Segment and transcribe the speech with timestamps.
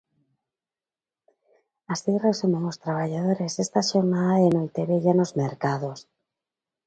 [1.93, 5.99] Así resumen os traballadores esta xornada de noitevella nos mercados.